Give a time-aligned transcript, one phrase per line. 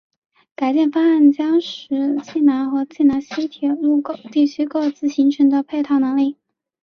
[0.55, 1.87] 改建方案将使
[2.23, 6.37] 济南和济南西铁路地区各自形成配套能力。